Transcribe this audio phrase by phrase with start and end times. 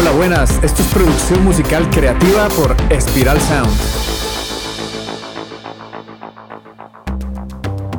[0.00, 0.62] Hola, buenas.
[0.62, 3.68] Esto es producción musical creativa por Espiral Sound.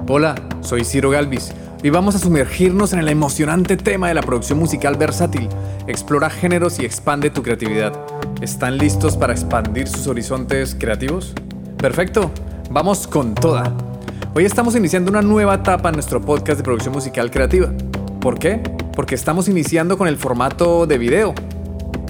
[0.08, 1.52] Hola, soy Ciro Galvis
[1.84, 5.50] y vamos a sumergirnos en el emocionante tema de la producción musical versátil.
[5.88, 7.92] Explora géneros y expande tu creatividad.
[8.40, 11.34] ¿Están listos para expandir sus horizontes creativos?
[11.78, 12.32] Perfecto,
[12.70, 13.74] vamos con toda.
[14.36, 17.74] Hoy estamos iniciando una nueva etapa en nuestro podcast de producción musical creativa.
[18.22, 18.62] ¿Por qué?
[18.96, 21.36] Porque estamos iniciando con el formato de video.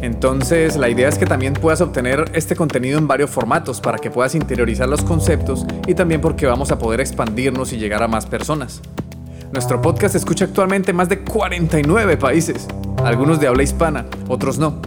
[0.02, 4.09] Entonces la idea es que también puedas obtener este contenido en varios formatos para que
[4.09, 8.26] puedas interiorizar los conceptos y también porque vamos a poder expandirnos y llegar a más
[8.26, 8.81] personas.
[9.52, 12.67] Nuestro podcast escucha actualmente en más de 49 países,
[13.04, 14.81] algunos de habla hispana, otros no.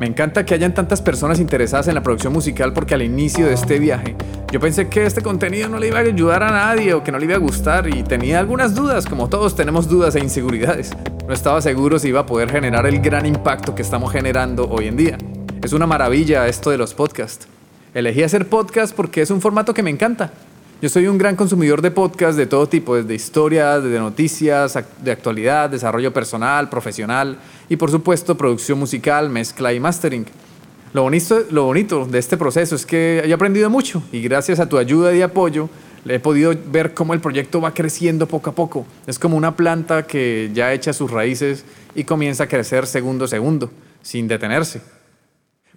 [0.00, 3.54] Me encanta que hayan tantas personas interesadas en la producción musical porque al inicio de
[3.54, 4.16] este viaje
[4.50, 7.18] yo pensé que este contenido no le iba a ayudar a nadie o que no
[7.18, 10.92] le iba a gustar y tenía algunas dudas, como todos tenemos dudas e inseguridades.
[11.26, 14.88] No estaba seguro si iba a poder generar el gran impacto que estamos generando hoy
[14.88, 15.16] en día.
[15.62, 17.48] Es una maravilla esto de los podcasts.
[17.94, 20.34] Elegí hacer podcast porque es un formato que me encanta.
[20.82, 25.12] Yo soy un gran consumidor de podcasts de todo tipo, desde historias, desde noticias, de
[25.12, 27.38] actualidad, desarrollo personal, profesional
[27.70, 30.26] y por supuesto producción musical, mezcla y mastering.
[30.92, 34.68] Lo bonito, lo bonito de este proceso es que he aprendido mucho y gracias a
[34.68, 35.70] tu ayuda y apoyo
[36.06, 38.86] he podido ver cómo el proyecto va creciendo poco a poco.
[39.06, 43.28] Es como una planta que ya echa sus raíces y comienza a crecer segundo a
[43.28, 43.70] segundo,
[44.02, 44.82] sin detenerse.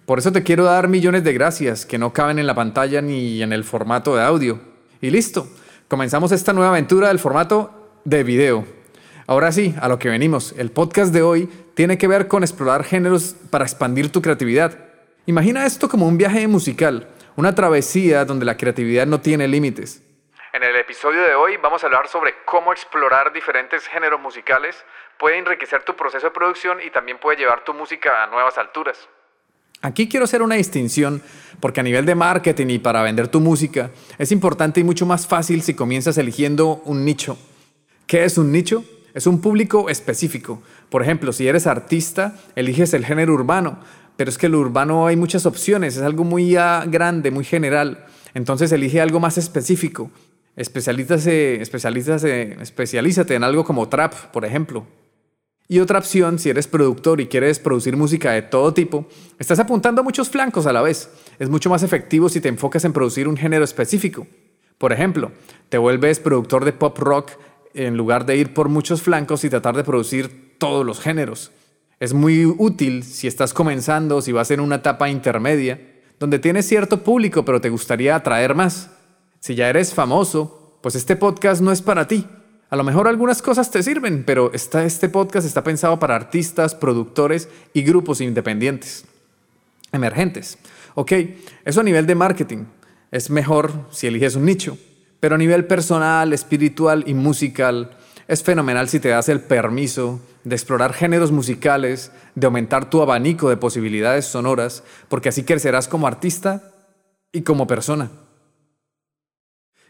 [0.04, 3.42] Por eso te quiero dar millones de gracias que no caben en la pantalla ni
[3.42, 4.58] en el formato de audio.
[5.00, 5.48] Y listo,
[5.86, 7.70] comenzamos esta nueva aventura del formato
[8.04, 8.64] de video.
[9.26, 10.54] Ahora sí, a lo que venimos.
[10.56, 14.78] El podcast de hoy tiene que ver con explorar géneros para expandir tu creatividad.
[15.26, 20.00] Imagina esto como un viaje musical, una travesía donde la creatividad no tiene límites.
[20.98, 24.74] Episodio de hoy vamos a hablar sobre cómo explorar diferentes géneros musicales
[25.16, 29.08] puede enriquecer tu proceso de producción y también puede llevar tu música a nuevas alturas.
[29.80, 31.22] Aquí quiero hacer una distinción
[31.60, 35.28] porque a nivel de marketing y para vender tu música es importante y mucho más
[35.28, 37.38] fácil si comienzas eligiendo un nicho.
[38.08, 38.82] ¿Qué es un nicho?
[39.14, 40.60] Es un público específico.
[40.90, 43.78] Por ejemplo, si eres artista, eliges el género urbano,
[44.16, 48.04] pero es que el urbano hay muchas opciones, es algo muy ah, grande, muy general.
[48.34, 50.10] Entonces elige algo más específico.
[50.58, 54.84] Especialízate, especialízate, especialízate en algo como trap, por ejemplo.
[55.68, 59.06] Y otra opción, si eres productor y quieres producir música de todo tipo,
[59.38, 61.10] estás apuntando a muchos flancos a la vez.
[61.38, 64.26] Es mucho más efectivo si te enfocas en producir un género específico.
[64.78, 65.30] Por ejemplo,
[65.68, 67.30] te vuelves productor de pop rock
[67.72, 71.52] en lugar de ir por muchos flancos y tratar de producir todos los géneros.
[72.00, 75.80] Es muy útil si estás comenzando, si vas en una etapa intermedia,
[76.18, 78.90] donde tienes cierto público pero te gustaría atraer más.
[79.40, 82.26] Si ya eres famoso, pues este podcast no es para ti.
[82.70, 87.48] A lo mejor algunas cosas te sirven, pero este podcast está pensado para artistas, productores
[87.72, 89.06] y grupos independientes,
[89.92, 90.58] emergentes.
[90.94, 91.12] Ok,
[91.64, 92.64] eso a nivel de marketing.
[93.10, 94.76] Es mejor si eliges un nicho,
[95.18, 97.96] pero a nivel personal, espiritual y musical,
[98.26, 103.48] es fenomenal si te das el permiso de explorar géneros musicales, de aumentar tu abanico
[103.48, 106.74] de posibilidades sonoras, porque así crecerás como artista
[107.32, 108.10] y como persona.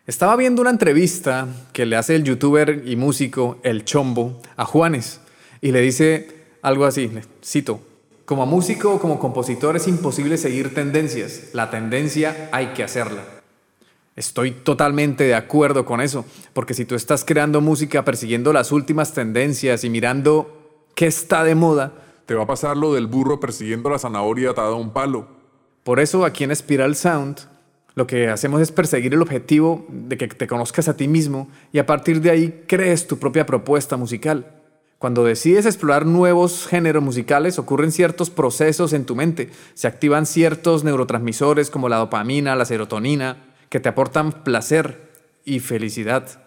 [0.09, 5.21] Estaba viendo una entrevista que le hace el youtuber y músico El Chombo a Juanes
[5.61, 7.11] y le dice algo así,
[7.45, 7.83] cito,
[8.25, 13.23] como músico o como compositor es imposible seguir tendencias, la tendencia hay que hacerla.
[14.17, 19.13] Estoy totalmente de acuerdo con eso, porque si tú estás creando música persiguiendo las últimas
[19.13, 21.93] tendencias y mirando qué está de moda,
[22.25, 25.29] te va a pasar lo del burro persiguiendo la zanahoria atada a un palo.
[25.85, 27.58] Por eso aquí en Spiral Sound
[27.99, 31.81] lo que hacemos es perseguir el objetivo de que te conozcas a ti mismo y
[31.81, 34.47] a partir de ahí crees tu propia propuesta musical.
[35.01, 40.85] Cuando decides explorar nuevos géneros musicales ocurren ciertos procesos en tu mente, se activan ciertos
[40.85, 45.11] neurotransmisores como la dopamina, la serotonina, que te aportan placer
[45.45, 46.45] y felicidad.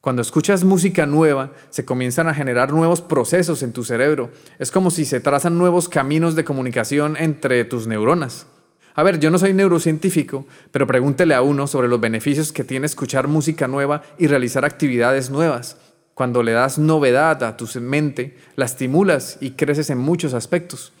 [0.00, 4.30] Cuando escuchas música nueva, se comienzan a generar nuevos procesos en tu cerebro.
[4.60, 8.46] Es como si se trazan nuevos caminos de comunicación entre tus neuronas.
[8.96, 12.86] A ver, yo no soy neurocientífico, pero pregúntele a uno sobre los beneficios que tiene
[12.86, 15.76] escuchar música nueva y realizar actividades nuevas.
[16.14, 20.92] Cuando le das novedad a tu mente, la estimulas y creces en muchos aspectos.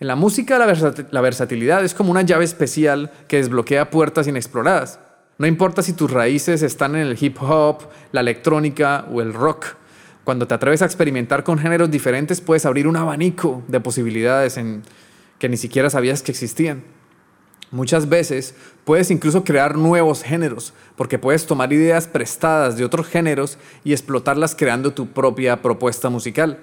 [0.00, 4.98] En la música la, versatilidad es como una llave especial que desbloquea puertas inexploradas.
[5.36, 9.66] No importa si tus raíces están en el hip hop, la electrónica o el rock.
[10.24, 14.82] Cuando te atreves a experimentar con géneros diferentes puedes abrir un abanico de posibilidades en
[15.38, 16.93] que ni siquiera sabías que existían.
[17.74, 18.54] Muchas veces
[18.84, 24.54] puedes incluso crear nuevos géneros, porque puedes tomar ideas prestadas de otros géneros y explotarlas
[24.54, 26.60] creando tu propia propuesta musical.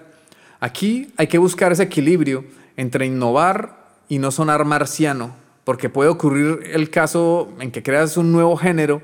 [0.61, 2.45] Aquí hay que buscar ese equilibrio
[2.77, 5.35] entre innovar y no sonar marciano,
[5.65, 9.01] porque puede ocurrir el caso en que creas un nuevo género,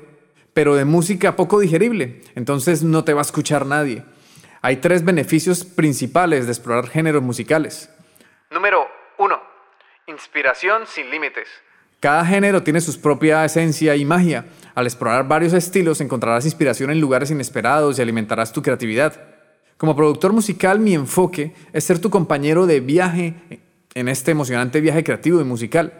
[0.54, 4.02] pero de música poco digerible, entonces no te va a escuchar nadie.
[4.62, 7.90] Hay tres beneficios principales de explorar géneros musicales.
[8.50, 8.88] Número
[9.18, 9.42] 1.
[10.06, 11.48] Inspiración sin límites.
[12.00, 14.46] Cada género tiene su propia esencia y magia.
[14.74, 19.20] Al explorar varios estilos encontrarás inspiración en lugares inesperados y alimentarás tu creatividad.
[19.76, 23.34] Como productor musical, mi enfoque es ser tu compañero de viaje
[23.94, 25.92] en este emocionante viaje creativo y musical.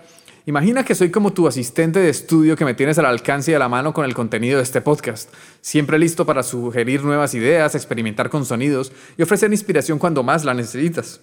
[0.47, 3.59] Imagina que soy como tu asistente de estudio que me tienes al alcance y a
[3.59, 8.31] la mano con el contenido de este podcast, siempre listo para sugerir nuevas ideas, experimentar
[8.31, 11.21] con sonidos y ofrecer inspiración cuando más la necesitas.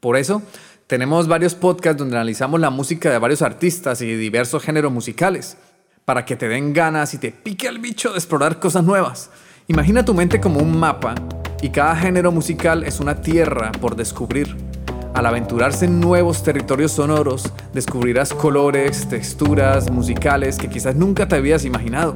[0.00, 0.40] Por eso,
[0.86, 5.56] tenemos varios podcasts donde analizamos la música de varios artistas y diversos géneros musicales,
[6.04, 9.30] para que te den ganas y te pique el bicho de explorar cosas nuevas.
[9.66, 11.16] Imagina tu mente como un mapa
[11.60, 14.56] y cada género musical es una tierra por descubrir.
[15.12, 21.64] Al aventurarse en nuevos territorios sonoros, descubrirás colores, texturas musicales que quizás nunca te habías
[21.64, 22.14] imaginado.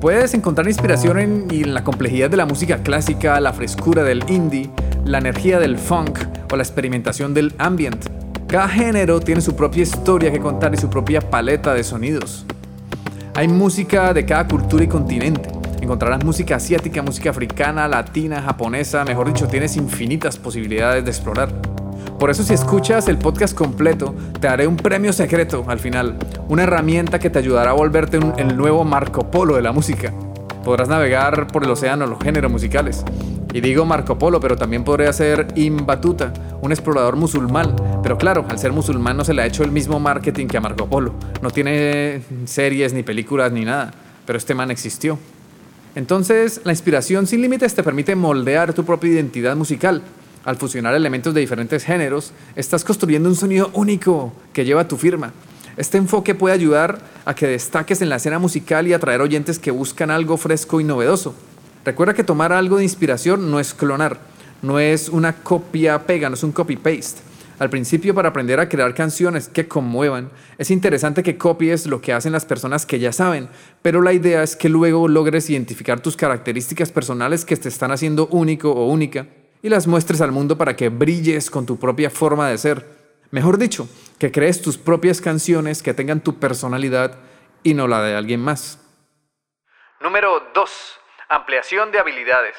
[0.00, 4.68] Puedes encontrar inspiración en, la complejidad de la música clásica, la frescura del indie,
[5.04, 6.20] la energía del funk
[6.52, 8.06] o la experimentación del ambient.
[8.46, 12.44] Cada género tiene su propia historia que contar y su propia paleta de sonidos.
[13.34, 15.48] Hay música de cada cultura y continente.
[15.80, 21.50] Encontrarás música asiática, música africana, latina, japonesa, mejor dicho, tienes infinitas posibilidades de explorar.
[22.18, 26.16] Por eso si escuchas el podcast completo, te daré un premio secreto al final,
[26.48, 30.12] una herramienta que te ayudará a volverte el nuevo Marco Polo de la música.
[30.62, 33.04] Podrás navegar por el océano los géneros musicales.
[33.54, 36.32] Y digo Marco Polo, pero también podría ser Ibn Batuta,
[36.62, 37.76] un explorador musulmán.
[38.02, 40.60] Pero claro, al ser musulmán no se le ha hecho el mismo marketing que a
[40.60, 41.14] Marco Polo.
[41.42, 43.92] No tiene series, ni películas, ni nada.
[44.24, 45.18] Pero este man existió.
[45.94, 50.02] Entonces, la inspiración sin límites te permite moldear tu propia identidad musical.
[50.44, 55.32] Al fusionar elementos de diferentes géneros, estás construyendo un sonido único que lleva tu firma.
[55.76, 59.70] Este enfoque puede ayudar a que destaques en la escena musical y atraer oyentes que
[59.70, 61.34] buscan algo fresco y novedoso.
[61.84, 64.20] Recuerda que tomar algo de inspiración no es clonar,
[64.62, 67.22] no es una copia-pega, no es un copy-paste.
[67.58, 72.12] Al principio, para aprender a crear canciones que conmuevan, es interesante que copies lo que
[72.12, 73.48] hacen las personas que ya saben,
[73.82, 78.26] pero la idea es que luego logres identificar tus características personales que te están haciendo
[78.28, 79.26] único o única
[79.62, 82.86] y las muestres al mundo para que brilles con tu propia forma de ser.
[83.30, 83.88] Mejor dicho,
[84.18, 87.18] que crees tus propias canciones que tengan tu personalidad
[87.62, 88.78] y no la de alguien más.
[90.00, 91.01] Número 2.
[91.32, 92.54] Ampliación de habilidades.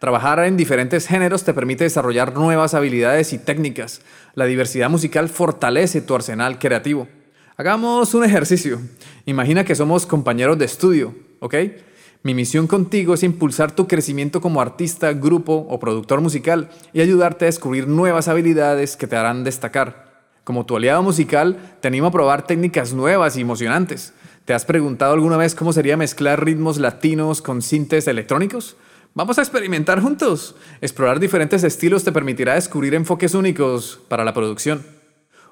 [0.00, 4.02] Trabajar en diferentes géneros te permite desarrollar nuevas habilidades y técnicas.
[4.34, 7.06] La diversidad musical fortalece tu arsenal creativo.
[7.56, 8.80] Hagamos un ejercicio.
[9.26, 11.54] Imagina que somos compañeros de estudio, ¿ok?
[12.24, 17.44] Mi misión contigo es impulsar tu crecimiento como artista, grupo o productor musical y ayudarte
[17.44, 20.24] a descubrir nuevas habilidades que te harán destacar.
[20.42, 24.14] Como tu aliado musical, te animo a probar técnicas nuevas y emocionantes.
[24.46, 28.76] ¿Te has preguntado alguna vez cómo sería mezclar ritmos latinos con sintes electrónicos?
[29.12, 30.54] Vamos a experimentar juntos.
[30.80, 34.86] Explorar diferentes estilos te permitirá descubrir enfoques únicos para la producción.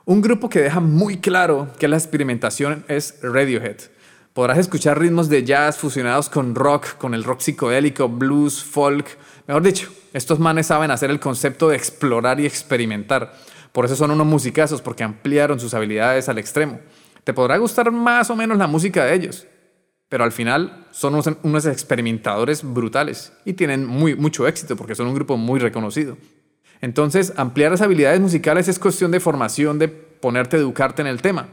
[0.05, 3.79] Un grupo que deja muy claro que la experimentación es Radiohead.
[4.33, 9.19] Podrás escuchar ritmos de jazz fusionados con rock, con el rock psicodélico, blues, folk.
[9.49, 13.35] Mejor dicho, estos manes saben hacer el concepto de explorar y experimentar.
[13.73, 16.79] Por eso son unos musicazos, porque ampliaron sus habilidades al extremo.
[17.25, 19.47] Te podrá gustar más o menos la música de ellos,
[20.09, 25.37] pero al final son unos, experimentadores brutales y tienen mucho éxito porque son un grupo
[25.37, 26.19] muy reconocido.
[26.83, 31.23] Entonces, ampliar las habilidades musicales es cuestión de formación, de ponerte a educarte en el
[31.23, 31.49] tema.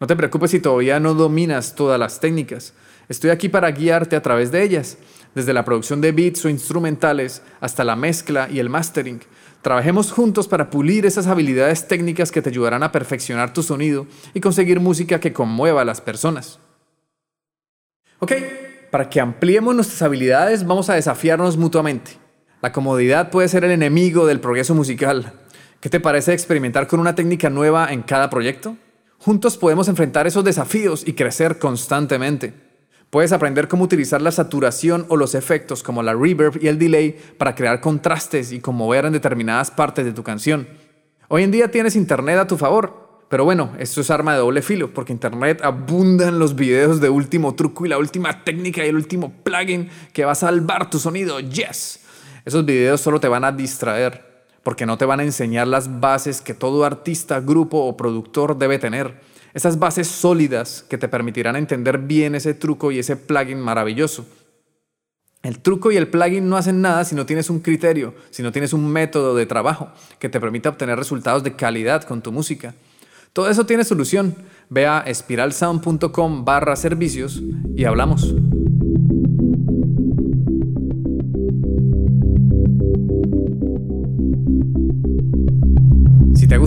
[0.00, 2.74] No te preocupes si todavía no dominas todas las técnicas.
[3.08, 4.98] Estoy aquí para guiarte a través de ellas,
[5.36, 9.20] desde la producción de beats o instrumentales hasta la mezcla y el mastering.
[9.62, 14.40] Trabajemos juntos para pulir esas habilidades técnicas que te ayudarán a perfeccionar tu sonido y
[14.40, 16.58] conseguir música que conmueva a las personas.
[18.18, 18.32] Ok,
[18.90, 22.12] para que ampliemos nuestras habilidades vamos a desafiarnos mutuamente.
[22.60, 25.32] La comodidad puede ser el enemigo del progreso musical.
[25.80, 28.76] ¿Qué te parece experimentar con una técnica nueva en cada proyecto?
[29.18, 32.54] Juntos podemos enfrentar esos desafíos y crecer constantemente.
[33.12, 37.14] Puedes aprender cómo utilizar la saturación o los efectos como la reverb y el delay
[37.36, 40.66] para crear contrastes y conmover en determinadas partes de tu canción.
[41.28, 44.60] Hoy en día tienes internet a tu favor pero bueno, esto es arma de doble
[44.60, 48.96] filo, porque Internet abundan los videos de último truco y la última técnica y el
[48.96, 51.40] último plugin que va a salvar tu sonido.
[51.40, 52.00] Yes.
[52.44, 56.42] Esos videos solo te van a distraer, porque no te van a enseñar las bases
[56.42, 59.18] que todo artista, grupo o productor debe tener.
[59.54, 64.26] Esas bases sólidas que te permitirán entender bien ese truco y ese plugin maravilloso.
[65.42, 68.52] El truco y el plugin no hacen nada si no tienes un criterio, si no
[68.52, 72.74] tienes un método de trabajo que te permita obtener resultados de calidad con tu música.
[73.32, 74.34] Todo eso tiene solución.
[74.68, 77.42] Ve a espiralsound.com barra servicios
[77.74, 78.34] y hablamos.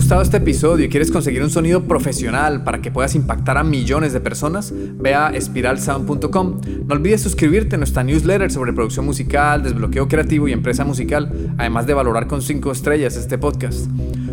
[0.06, 4.12] Gustado este episodio y quieres conseguir un sonido profesional para que puedas impactar a millones
[4.12, 6.60] de personas, ve a espiralsound.com.
[6.86, 11.88] No olvides suscribirte a nuestra newsletter sobre producción musical, desbloqueo creativo y empresa musical, además
[11.88, 13.88] de valorar con 5 estrellas este podcast.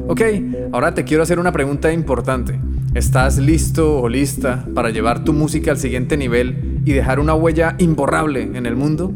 [0.08, 0.22] Ok,
[0.74, 2.60] ahora te quiero hacer una pregunta importante.
[2.94, 7.76] ¿Estás listo o lista para llevar tu música al siguiente nivel y dejar una huella
[7.80, 9.12] imborrable en el mundo?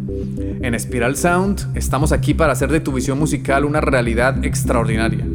[0.60, 5.27] En Spiral Sound estamos aquí para hacer de tu visión musical una realidad extraordinaria.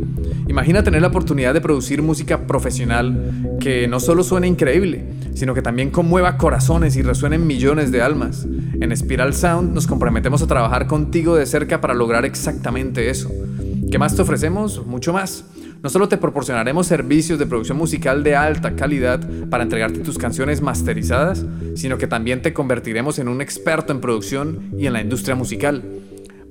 [0.49, 5.62] Imagina tener la oportunidad de producir música profesional que no solo suene increíble, sino que
[5.62, 8.46] también conmueva corazones y resuene en millones de almas.
[8.80, 13.30] En Spiral Sound nos comprometemos a trabajar contigo de cerca para lograr exactamente eso.
[13.90, 14.87] ¿Qué más te ofrecemos?
[14.87, 15.44] Mucho más.
[15.82, 19.20] No solo te proporcionaremos servicios de producción musical de alta calidad
[19.50, 21.44] para entregarte tus canciones masterizadas,
[21.75, 25.82] sino que también te convertiremos en un experto en producción y en la industria musical.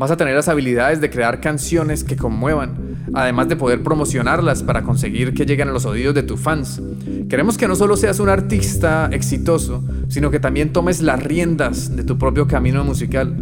[0.01, 2.73] Vas a tener las habilidades de crear canciones que conmuevan,
[3.13, 6.81] además de poder promocionarlas para conseguir que lleguen a los oídos de tus fans.
[7.29, 12.03] Queremos que no solo seas un artista exitoso, sino que también tomes las riendas de
[12.03, 13.37] tu propio camino musical.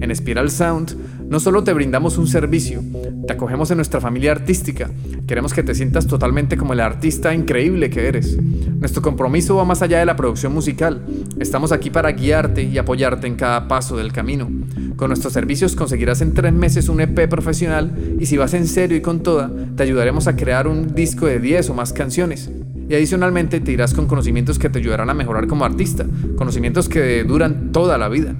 [0.00, 0.96] En Spiral Sound
[1.28, 2.82] no solo te brindamos un servicio,
[3.26, 4.90] te acogemos en nuestra familia artística.
[5.26, 8.36] Queremos que te sientas totalmente como el artista increíble que eres.
[8.40, 11.02] Nuestro compromiso va más allá de la producción musical.
[11.38, 14.50] Estamos aquí para guiarte y apoyarte en cada paso del camino.
[14.96, 18.96] Con nuestros servicios conseguirás en tres meses un EP profesional y si vas en serio
[18.96, 22.50] y con toda, te ayudaremos a crear un disco de 10 o más canciones.
[22.88, 26.04] Y adicionalmente te irás con conocimientos que te ayudarán a mejorar como artista,
[26.36, 28.34] conocimientos que duran toda la vida.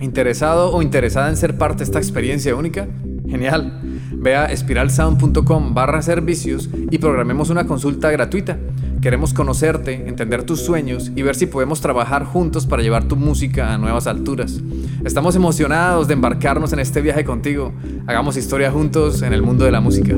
[0.00, 2.88] ¿Interesado o interesada en ser parte de esta experiencia única?
[3.30, 3.80] Genial.
[4.12, 8.58] Ve a espiralsound.com barra servicios y programemos una consulta gratuita.
[9.00, 13.72] Queremos conocerte, entender tus sueños y ver si podemos trabajar juntos para llevar tu música
[13.72, 14.60] a nuevas alturas.
[15.04, 17.72] Estamos emocionados de embarcarnos en este viaje contigo.
[18.06, 20.16] Hagamos historia juntos en el mundo de la música.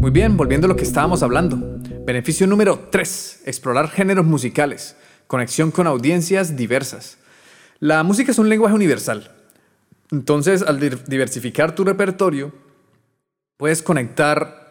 [0.00, 1.80] Muy bien, volviendo a lo que estábamos hablando.
[2.06, 3.44] Beneficio número 3.
[3.46, 4.96] Explorar géneros musicales.
[5.26, 7.18] Conexión con audiencias diversas.
[7.80, 9.30] La música es un lenguaje universal.
[10.10, 12.52] Entonces, al diversificar tu repertorio,
[13.56, 14.64] puedes conectar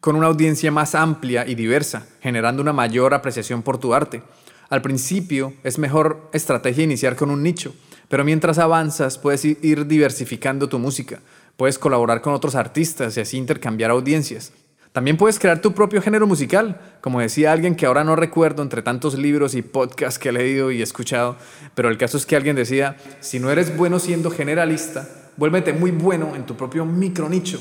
[0.00, 4.22] con una audiencia más amplia y diversa, generando una mayor apreciación por tu arte.
[4.68, 7.74] Al principio es mejor estrategia iniciar con un nicho,
[8.08, 11.20] pero mientras avanzas puedes ir diversificando tu música,
[11.56, 14.52] puedes colaborar con otros artistas y así intercambiar audiencias.
[14.98, 18.82] También puedes crear tu propio género musical, como decía alguien que ahora no recuerdo entre
[18.82, 21.36] tantos libros y podcasts que he leído y escuchado,
[21.76, 25.92] pero el caso es que alguien decía, si no eres bueno siendo generalista, vuélvete muy
[25.92, 27.60] bueno en tu propio micro nicho.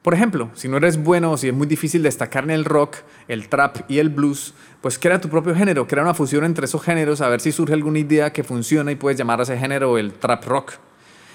[0.00, 2.96] Por ejemplo, si no eres bueno o si es muy difícil destacar en el rock,
[3.28, 6.82] el trap y el blues, pues crea tu propio género, crea una fusión entre esos
[6.82, 9.98] géneros a ver si surge alguna idea que funciona y puedes llamar a ese género
[9.98, 10.72] el trap rock.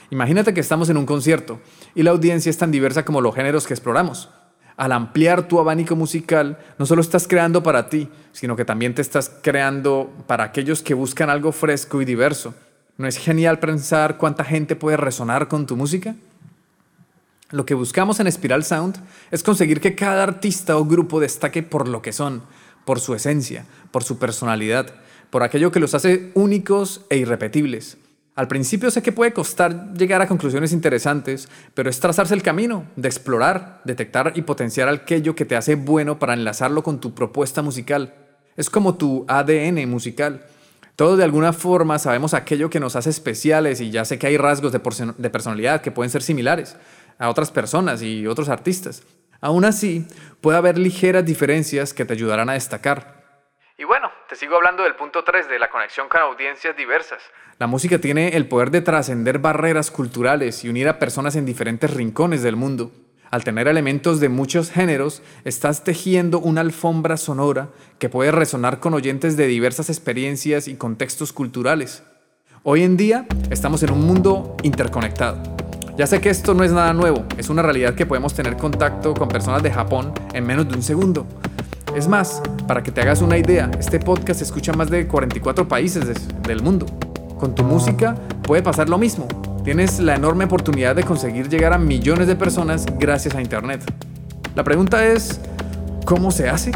[0.10, 1.60] Imagínate que estamos en un concierto
[1.94, 4.32] y la audiencia es tan diversa como los géneros que exploramos
[4.78, 9.02] al ampliar tu abanico musical, no solo estás creando para ti, sino que también te
[9.02, 12.54] estás creando para aquellos que buscan algo fresco y diverso.
[12.98, 16.16] ¿No es genial pensar cuánta gente puede resonar con tu música?
[17.50, 18.98] Lo que buscamos en Spiral Sound
[19.32, 22.44] es conseguir que cada artista o grupo destaque por lo que son,
[22.86, 24.94] por su esencia, por su personalidad,
[25.32, 27.98] por aquello que los hace únicos e irrepetibles.
[28.38, 32.86] Al principio sé que puede costar llegar a conclusiones interesantes, pero es trazarse el camino
[32.96, 37.64] de explorar, detectar y potenciar aquello que te hace bueno para enlazarlo con tu propuesta
[37.64, 38.14] musical.
[38.56, 40.46] Es como tu ADN musical.
[40.96, 44.38] Todos de alguna forma sabemos aquello que nos hace especiales y ya sé que hay
[44.38, 46.78] rasgos de, personalidad que pueden ser similares
[47.18, 49.02] a otras personas y otros artistas.
[49.42, 50.06] Aún así,
[50.42, 53.18] puede haber ligeras diferencias que te ayudarán a destacar.
[53.80, 57.24] Y bueno, te sigo hablando del punto 3 de la conexión con audiencias diversas.
[57.60, 61.92] La música tiene el poder de trascender barreras culturales y unir a personas en diferentes
[61.92, 62.92] rincones del mundo.
[63.32, 68.94] Al tener elementos de muchos géneros, estás tejiendo una alfombra sonora que puede resonar con
[68.94, 72.04] oyentes de diversas experiencias y contextos culturales.
[72.62, 75.42] Hoy en día estamos en un mundo interconectado.
[75.98, 79.16] Ya sé que esto no es nada nuevo, es una realidad que podemos tener contacto
[79.16, 81.26] con personas de Japón en menos de un segundo.
[81.96, 85.08] Es más, para que te hagas una idea, este podcast se escucha en más de
[85.08, 86.06] 44 países
[86.44, 86.86] del mundo.
[87.40, 89.28] Con tu música puede pasar lo mismo.
[89.64, 93.84] Tienes la enorme oportunidad de conseguir llegar a millones de personas gracias a Internet.
[94.56, 95.40] La pregunta es,
[96.06, 96.72] ¿cómo se hace?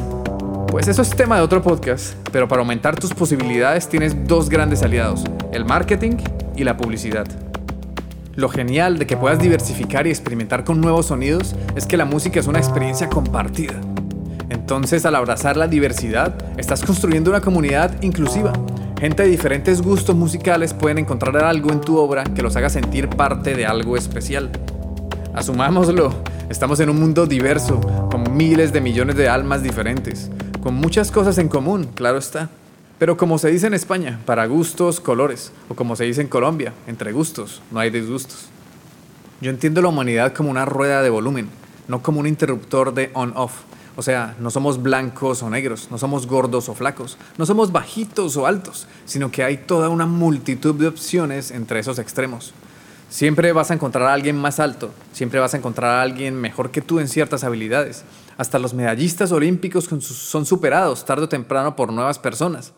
[0.68, 4.84] Pues eso es tema de otro podcast, pero para aumentar tus posibilidades tienes dos grandes
[4.84, 6.18] aliados, el marketing
[6.56, 7.26] y la publicidad.
[8.36, 12.40] Lo genial de que puedas diversificar y experimentar con nuevos sonidos es que la música
[12.40, 13.74] es una experiencia compartida.
[14.50, 18.54] Entonces, al abrazar la diversidad, estás construyendo una comunidad inclusiva.
[19.02, 23.10] Gente de diferentes gustos musicales pueden encontrar algo en tu obra que los haga sentir
[23.10, 24.52] parte de algo especial.
[25.34, 26.14] Asumámoslo,
[26.52, 27.82] estamos en un mundo diverso,
[28.12, 30.30] con miles de millones de almas diferentes,
[30.62, 32.52] con muchas cosas en común, claro está.
[33.00, 36.72] Pero como se dice en España, para gustos, colores, o como se dice en Colombia,
[36.86, 38.50] entre gustos, no hay disgustos.
[39.42, 41.50] Yo entiendo la humanidad como una rueda de volumen,
[41.88, 43.62] no como un interruptor de on-off.
[43.96, 48.38] O sea, no somos blancos o negros, no somos gordos o flacos, no somos bajitos
[48.38, 52.54] o altos, sino que hay toda una multitud de opciones entre esos extremos.
[53.10, 56.72] Siempre vas a encontrar a alguien más alto, siempre vas a encontrar a alguien mejor
[56.72, 58.06] que tú en ciertas habilidades.
[58.38, 62.74] Hasta los medallistas olímpicos son superados tarde o temprano por nuevas personas.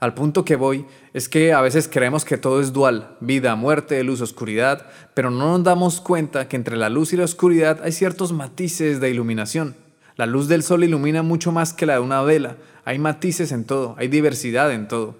[0.00, 4.02] Al punto que voy es que a veces creemos que todo es dual, vida, muerte,
[4.02, 7.92] luz, oscuridad, pero no nos damos cuenta que entre la luz y la oscuridad hay
[7.92, 9.83] ciertos matices de iluminación.
[10.16, 13.64] La luz del sol ilumina mucho más que la de una vela, hay matices en
[13.64, 15.16] todo, hay diversidad en todo.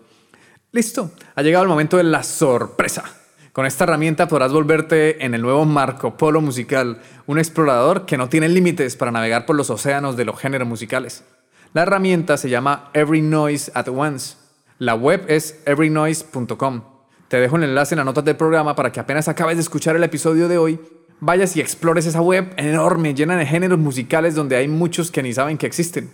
[0.73, 3.05] Listo, ha llegado el momento de la sorpresa.
[3.53, 8.29] Con esta herramienta podrás volverte en el nuevo Marco Polo musical, un explorador que no
[8.29, 11.25] tiene límites para navegar por los océanos de los géneros musicales.
[11.73, 14.45] La herramienta se llama Every Noise at Once
[14.79, 16.83] la web es everynoise.com.
[17.29, 19.95] Te dejo el enlace en las notas del programa para que apenas acabes de escuchar
[19.95, 20.81] el episodio de hoy,
[21.25, 25.33] vayas y explores esa web enorme, llena de géneros musicales donde hay muchos que ni
[25.33, 26.11] saben que existen.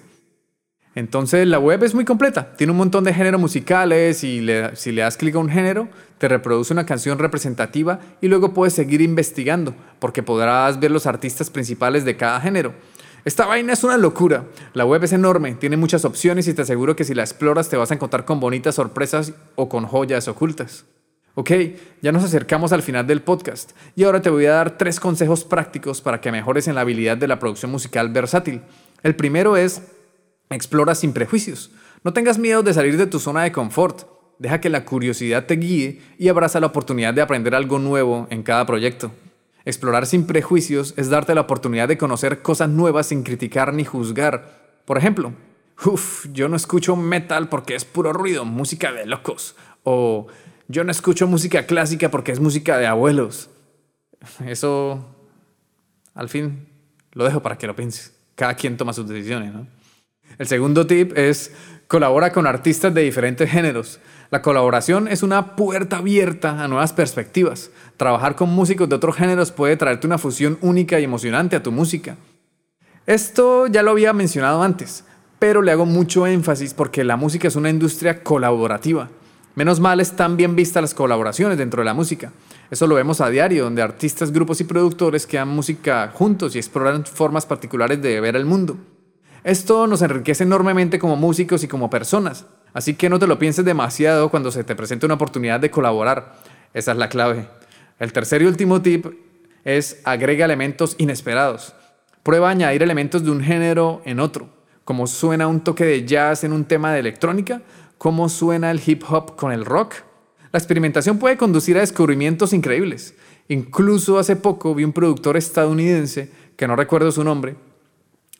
[0.94, 5.02] Entonces la web es muy completa, tiene un montón de géneros musicales y si le
[5.02, 5.88] das clic a un género,
[6.18, 11.50] te reproduce una canción representativa y luego puedes seguir investigando, porque podrás ver los artistas
[11.50, 12.72] principales de cada género.
[13.24, 14.44] Esta vaina es una locura.
[14.74, 17.76] La web es enorme, tiene muchas opciones y te aseguro que si la exploras te
[17.76, 20.86] vas a encontrar con bonitas sorpresas o con joyas ocultas.
[21.40, 21.52] Ok,
[22.02, 25.42] ya nos acercamos al final del podcast y ahora te voy a dar tres consejos
[25.42, 28.60] prácticos para que mejores en la habilidad de la producción musical versátil.
[29.02, 29.80] El primero es,
[30.50, 31.70] explora sin prejuicios.
[32.04, 34.02] No tengas miedo de salir de tu zona de confort.
[34.38, 38.42] Deja que la curiosidad te guíe y abraza la oportunidad de aprender algo nuevo en
[38.42, 39.10] cada proyecto.
[39.64, 44.82] Explorar sin prejuicios es darte la oportunidad de conocer cosas nuevas sin criticar ni juzgar.
[44.84, 45.32] Por ejemplo,
[45.86, 49.56] uff, yo no escucho metal porque es puro ruido, música de locos.
[49.84, 50.26] O
[50.70, 53.50] yo no escucho música clásica porque es música de abuelos.
[54.46, 55.04] Eso,
[56.14, 56.68] al fin,
[57.12, 58.14] lo dejo para que lo pienses.
[58.36, 59.66] Cada quien toma sus decisiones, ¿no?
[60.38, 61.52] El segundo tip es
[61.88, 63.98] colabora con artistas de diferentes géneros.
[64.30, 67.72] La colaboración es una puerta abierta a nuevas perspectivas.
[67.96, 71.72] Trabajar con músicos de otros géneros puede traerte una fusión única y emocionante a tu
[71.72, 72.16] música.
[73.06, 75.04] Esto ya lo había mencionado antes,
[75.40, 79.10] pero le hago mucho énfasis porque la música es una industria colaborativa.
[79.56, 82.32] Menos mal están bien vistas las colaboraciones dentro de la música.
[82.70, 87.04] Eso lo vemos a diario, donde artistas, grupos y productores crean música juntos y exploran
[87.04, 88.76] formas particulares de ver el mundo.
[89.42, 92.46] Esto nos enriquece enormemente como músicos y como personas.
[92.72, 96.36] Así que no te lo pienses demasiado cuando se te presente una oportunidad de colaborar.
[96.72, 97.48] Esa es la clave.
[97.98, 99.06] El tercer y último tip
[99.64, 101.74] es agrega elementos inesperados.
[102.22, 104.48] Prueba añadir elementos de un género en otro.
[104.84, 107.62] Como suena un toque de jazz en un tema de electrónica,
[108.00, 109.96] cómo suena el hip hop con el rock.
[110.52, 113.14] La experimentación puede conducir a descubrimientos increíbles.
[113.48, 117.56] Incluso hace poco vi un productor estadounidense, que no recuerdo su nombre.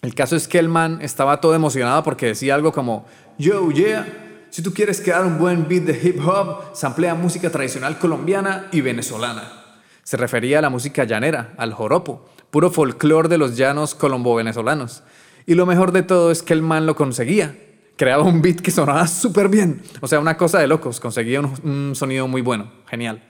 [0.01, 3.05] El caso es que el man estaba todo emocionado porque decía algo como,
[3.37, 7.99] Yo, yeah, si tú quieres crear un buen beat de hip hop, samplea música tradicional
[7.99, 9.77] colombiana y venezolana.
[10.05, 15.03] Se refería a la música llanera, al joropo, puro folclore de los llanos colombo-venezolanos.
[15.45, 17.55] Y lo mejor de todo es que el man lo conseguía.
[18.01, 19.83] Creaba un beat que sonaba súper bien.
[20.01, 21.01] O sea, una cosa de locos.
[21.01, 22.73] Conseguía un, sonido muy bueno.
[22.87, 23.23] Genial.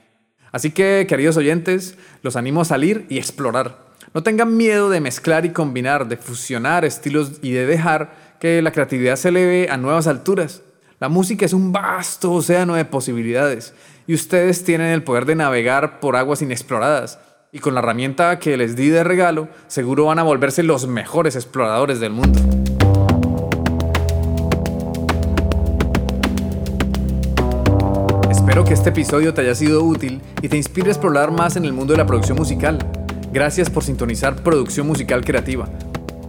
[0.52, 3.86] Así que, queridos oyentes, los animo a salir y explorar.
[4.14, 8.70] No tengan miedo de mezclar y combinar, de fusionar estilos y de dejar que la
[8.70, 10.62] creatividad se eleve a nuevas alturas.
[11.00, 13.74] La música es un vasto océano de posibilidades
[14.06, 17.18] y ustedes tienen el poder de navegar por aguas inexploradas.
[17.50, 21.34] Y con la herramienta que les di de regalo, seguro van a volverse los mejores
[21.34, 22.59] exploradores del mundo.
[28.70, 31.72] Que este episodio te haya sido útil y te inspire a explorar más en el
[31.72, 32.78] mundo de la producción musical.
[33.32, 35.68] Gracias por sintonizar Producción Musical Creativa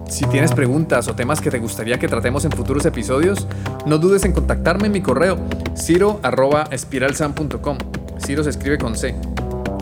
[0.09, 3.47] si tienes preguntas o temas que te gustaría que tratemos en futuros episodios,
[3.85, 5.37] no dudes en contactarme en mi correo
[5.77, 7.77] ciro.espiralsan.com.
[8.17, 9.15] Ciro se escribe con C.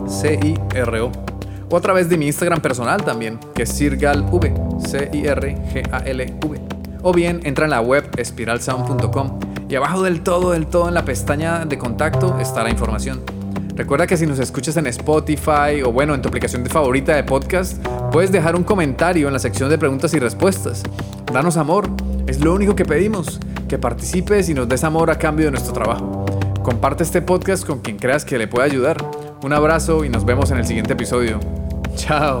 [0.06, 1.12] C-I-R-O.
[1.70, 4.28] O a través de mi Instagram personal también, que es cirgalv.
[4.86, 6.60] C-I-R-G-A-L-V.
[7.02, 11.04] o bien entra en la web espiralsound.com y abajo del todo, del todo en la
[11.04, 13.22] pestaña de contacto está la información.
[13.76, 17.22] Recuerda que si nos escuchas en Spotify o bueno, en tu aplicación de favorita de
[17.22, 17.78] podcast,
[18.10, 20.82] puedes dejar un comentario en la sección de preguntas y respuestas.
[21.32, 21.88] Danos amor,
[22.26, 25.72] es lo único que pedimos, que participes y nos des amor a cambio de nuestro
[25.72, 26.26] trabajo.
[26.64, 28.96] Comparte este podcast con quien creas que le pueda ayudar.
[29.42, 31.38] Un abrazo y nos vemos en el siguiente episodio.
[31.94, 32.40] Chao.